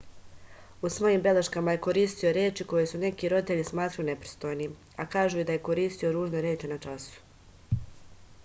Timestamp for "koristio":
1.87-2.31, 5.69-6.11